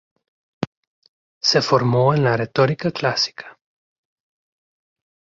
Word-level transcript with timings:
Se 1.43 1.61
formó 1.61 2.15
en 2.15 2.23
la 2.23 2.35
retórica 2.35 2.89
clásica. 2.89 3.55